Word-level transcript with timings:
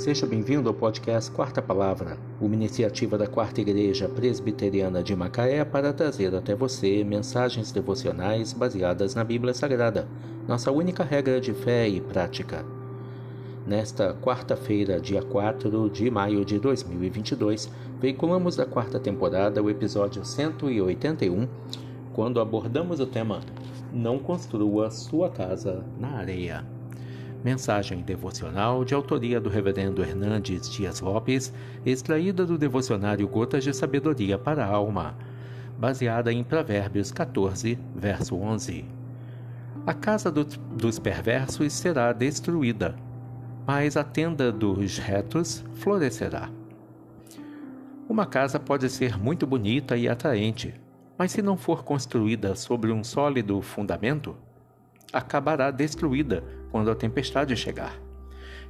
Seja 0.00 0.26
bem-vindo 0.26 0.66
ao 0.66 0.74
podcast 0.74 1.30
Quarta 1.30 1.60
Palavra, 1.60 2.16
uma 2.40 2.54
iniciativa 2.54 3.18
da 3.18 3.26
Quarta 3.26 3.60
Igreja 3.60 4.08
Presbiteriana 4.08 5.02
de 5.02 5.14
Macaé 5.14 5.62
para 5.62 5.92
trazer 5.92 6.34
até 6.34 6.54
você 6.54 7.04
mensagens 7.04 7.70
devocionais 7.70 8.54
baseadas 8.54 9.14
na 9.14 9.22
Bíblia 9.22 9.52
Sagrada, 9.52 10.08
nossa 10.48 10.72
única 10.72 11.04
regra 11.04 11.38
de 11.38 11.52
fé 11.52 11.86
e 11.86 12.00
prática. 12.00 12.64
Nesta 13.66 14.14
quarta-feira, 14.14 14.98
dia 14.98 15.20
4 15.20 15.90
de 15.90 16.10
maio 16.10 16.46
de 16.46 16.58
2022, 16.58 17.70
veiculamos 18.00 18.56
da 18.56 18.64
quarta 18.64 18.98
temporada 18.98 19.62
o 19.62 19.68
episódio 19.68 20.24
181, 20.24 21.46
quando 22.14 22.40
abordamos 22.40 23.00
o 23.00 23.06
tema 23.06 23.40
Não 23.92 24.18
construa 24.18 24.90
sua 24.90 25.28
casa 25.28 25.84
na 25.98 26.12
areia. 26.12 26.79
Mensagem 27.42 28.02
devocional 28.02 28.84
de 28.84 28.94
autoria 28.94 29.40
do 29.40 29.48
Reverendo 29.48 30.02
Hernandes 30.02 30.68
Dias 30.68 31.00
Lopes, 31.00 31.52
extraída 31.86 32.44
do 32.44 32.58
devocionário 32.58 33.26
Gotas 33.26 33.64
de 33.64 33.72
Sabedoria 33.72 34.36
para 34.36 34.62
a 34.64 34.68
Alma, 34.68 35.16
baseada 35.78 36.30
em 36.30 36.44
Provérbios 36.44 37.10
14, 37.10 37.78
verso 37.96 38.36
11. 38.36 38.84
A 39.86 39.94
casa 39.94 40.30
do, 40.30 40.44
dos 40.44 40.98
perversos 40.98 41.72
será 41.72 42.12
destruída, 42.12 42.94
mas 43.66 43.96
a 43.96 44.04
tenda 44.04 44.52
dos 44.52 44.98
retos 44.98 45.64
florescerá. 45.76 46.50
Uma 48.06 48.26
casa 48.26 48.60
pode 48.60 48.90
ser 48.90 49.18
muito 49.18 49.46
bonita 49.46 49.96
e 49.96 50.06
atraente, 50.06 50.74
mas 51.16 51.32
se 51.32 51.40
não 51.40 51.56
for 51.56 51.84
construída 51.84 52.54
sobre 52.54 52.92
um 52.92 53.02
sólido 53.02 53.62
fundamento, 53.62 54.36
acabará 55.12 55.70
destruída 55.70 56.44
quando 56.70 56.90
a 56.90 56.94
tempestade 56.94 57.56
chegar. 57.56 57.94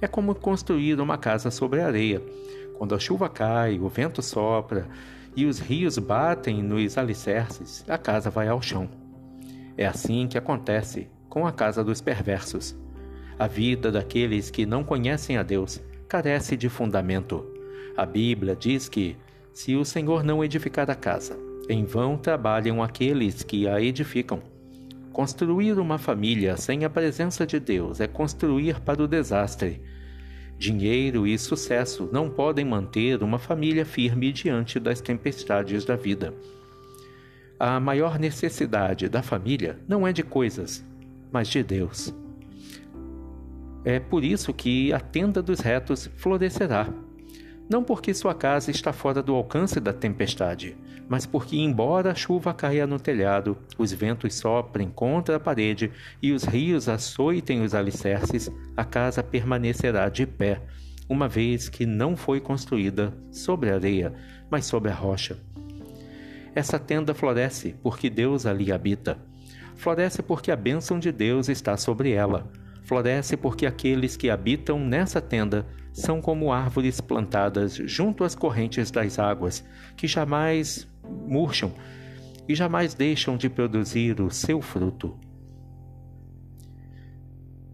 É 0.00 0.06
como 0.06 0.34
construir 0.34 1.00
uma 1.00 1.18
casa 1.18 1.50
sobre 1.50 1.80
areia. 1.80 2.22
Quando 2.76 2.94
a 2.94 2.98
chuva 2.98 3.28
cai, 3.28 3.78
o 3.78 3.88
vento 3.88 4.22
sopra 4.22 4.86
e 5.34 5.44
os 5.46 5.58
rios 5.58 5.98
batem 5.98 6.62
nos 6.62 6.96
alicerces, 6.96 7.84
a 7.88 7.98
casa 7.98 8.30
vai 8.30 8.48
ao 8.48 8.62
chão. 8.62 8.88
É 9.76 9.86
assim 9.86 10.26
que 10.26 10.38
acontece 10.38 11.08
com 11.28 11.46
a 11.46 11.52
casa 11.52 11.84
dos 11.84 12.00
perversos. 12.00 12.76
A 13.38 13.46
vida 13.46 13.92
daqueles 13.92 14.50
que 14.50 14.66
não 14.66 14.82
conhecem 14.82 15.36
a 15.36 15.42
Deus 15.42 15.80
carece 16.08 16.56
de 16.56 16.68
fundamento. 16.68 17.44
A 17.96 18.04
Bíblia 18.06 18.56
diz 18.56 18.88
que, 18.88 19.16
se 19.52 19.76
o 19.76 19.84
Senhor 19.84 20.24
não 20.24 20.42
edificar 20.42 20.90
a 20.90 20.94
casa, 20.94 21.36
em 21.68 21.84
vão 21.84 22.16
trabalham 22.16 22.82
aqueles 22.82 23.42
que 23.42 23.68
a 23.68 23.80
edificam. 23.80 24.42
Construir 25.18 25.80
uma 25.80 25.98
família 25.98 26.56
sem 26.56 26.84
a 26.84 26.88
presença 26.88 27.44
de 27.44 27.58
Deus 27.58 27.98
é 27.98 28.06
construir 28.06 28.78
para 28.78 29.02
o 29.02 29.08
desastre. 29.08 29.82
Dinheiro 30.56 31.26
e 31.26 31.36
sucesso 31.36 32.08
não 32.12 32.30
podem 32.30 32.64
manter 32.64 33.20
uma 33.20 33.36
família 33.36 33.84
firme 33.84 34.30
diante 34.30 34.78
das 34.78 35.00
tempestades 35.00 35.84
da 35.84 35.96
vida. 35.96 36.32
A 37.58 37.80
maior 37.80 38.16
necessidade 38.16 39.08
da 39.08 39.20
família 39.20 39.80
não 39.88 40.06
é 40.06 40.12
de 40.12 40.22
coisas, 40.22 40.86
mas 41.32 41.48
de 41.48 41.64
Deus. 41.64 42.14
É 43.84 43.98
por 43.98 44.22
isso 44.22 44.54
que 44.54 44.92
a 44.92 45.00
tenda 45.00 45.42
dos 45.42 45.58
retos 45.58 46.08
florescerá 46.14 46.94
não 47.68 47.84
porque 47.84 48.14
sua 48.14 48.34
casa 48.34 48.70
está 48.70 48.92
fora 48.92 49.22
do 49.22 49.34
alcance 49.34 49.78
da 49.78 49.92
tempestade, 49.92 50.76
mas 51.08 51.26
porque, 51.26 51.56
embora 51.56 52.12
a 52.12 52.14
chuva 52.14 52.54
caia 52.54 52.86
no 52.86 52.98
telhado, 52.98 53.56
os 53.78 53.92
ventos 53.92 54.34
soprem 54.34 54.88
contra 54.88 55.36
a 55.36 55.40
parede 55.40 55.90
e 56.22 56.32
os 56.32 56.44
rios 56.44 56.88
açoitem 56.88 57.62
os 57.62 57.74
alicerces, 57.74 58.50
a 58.76 58.84
casa 58.84 59.22
permanecerá 59.22 60.08
de 60.08 60.26
pé, 60.26 60.62
uma 61.08 61.28
vez 61.28 61.68
que 61.68 61.86
não 61.86 62.16
foi 62.16 62.40
construída 62.40 63.14
sobre 63.30 63.70
a 63.70 63.74
areia, 63.74 64.12
mas 64.50 64.66
sobre 64.66 64.90
a 64.90 64.94
rocha. 64.94 65.38
Essa 66.54 66.78
tenda 66.78 67.14
floresce 67.14 67.74
porque 67.82 68.10
Deus 68.10 68.44
ali 68.44 68.72
habita. 68.72 69.18
Floresce 69.76 70.22
porque 70.22 70.50
a 70.50 70.56
bênção 70.56 70.98
de 70.98 71.12
Deus 71.12 71.48
está 71.48 71.76
sobre 71.76 72.10
ela. 72.12 72.50
Floresce 72.88 73.36
porque 73.36 73.66
aqueles 73.66 74.16
que 74.16 74.30
habitam 74.30 74.80
nessa 74.80 75.20
tenda 75.20 75.66
são 75.92 76.22
como 76.22 76.50
árvores 76.50 77.02
plantadas 77.02 77.74
junto 77.74 78.24
às 78.24 78.34
correntes 78.34 78.90
das 78.90 79.18
águas, 79.18 79.62
que 79.94 80.06
jamais 80.06 80.88
murcham 81.26 81.70
e 82.48 82.54
jamais 82.54 82.94
deixam 82.94 83.36
de 83.36 83.50
produzir 83.50 84.22
o 84.22 84.30
seu 84.30 84.62
fruto. 84.62 85.18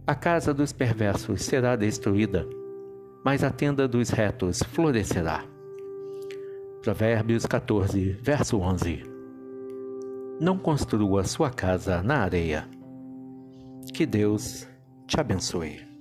A 0.04 0.16
casa 0.16 0.53
dos 0.53 0.72
perversos 0.72 1.44
será 1.44 1.76
destruída, 1.76 2.44
mas 3.24 3.44
a 3.44 3.50
tenda 3.50 3.86
dos 3.86 4.10
retos 4.10 4.64
florescerá. 4.64 5.44
Provérbios 6.82 7.47
14, 7.47 8.19
verso 8.20 8.58
11. 8.58 9.04
Não 10.41 10.58
construa 10.58 11.22
sua 11.22 11.50
casa 11.50 12.03
na 12.03 12.19
areia. 12.19 12.69
Que 13.94 14.04
Deus 14.04 14.66
te 15.06 15.20
abençoe. 15.20 15.94